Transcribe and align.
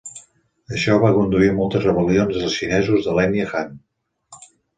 Això 0.77 0.95
va 1.03 1.11
conduir 1.17 1.49
a 1.53 1.55
moltes 1.57 1.85
rebel·lions 1.89 2.41
de 2.45 2.49
xinesos 2.55 3.07
de 3.11 3.15
l'ètnia 3.19 3.47
Han. 3.61 3.79